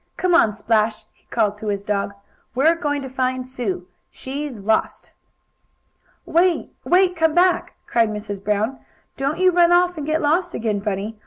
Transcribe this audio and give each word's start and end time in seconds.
"Come 0.17 0.33
on, 0.33 0.55
Splash!" 0.55 1.03
he 1.13 1.27
called 1.29 1.59
to 1.59 1.67
his 1.67 1.83
dog. 1.85 2.15
"We're 2.55 2.73
going 2.73 3.03
to 3.03 3.07
find 3.07 3.47
Sue; 3.47 3.85
she's 4.09 4.59
lost!" 4.59 5.11
"Wait! 6.25 6.71
Wait! 6.83 7.15
Come 7.15 7.35
back!" 7.35 7.75
cried 7.85 8.09
Mrs. 8.09 8.43
Brown. 8.43 8.79
"Don't 9.15 9.37
you 9.37 9.51
run 9.51 9.71
off 9.71 9.99
and 9.99 10.07
get 10.07 10.19
lost 10.19 10.55
again, 10.55 10.79
Bunny! 10.79 11.19